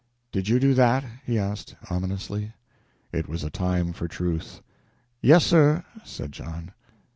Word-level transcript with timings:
"Did 0.31 0.47
you 0.49 0.59
do 0.59 0.73
that?" 0.73 1.05
he 1.27 1.37
asked, 1.37 1.75
ominously. 1.91 2.53
It 3.11 3.27
was 3.29 3.43
a 3.43 3.51
time 3.51 3.93
for 3.93 4.07
truth. 4.07 4.61
"Yes, 5.21 5.45
sir," 5.45 5.85
said 6.03 6.31
John. 6.31 6.71